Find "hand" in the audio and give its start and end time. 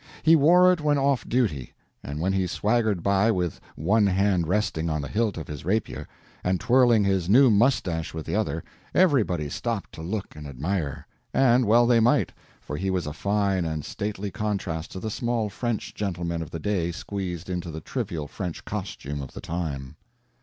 4.07-4.47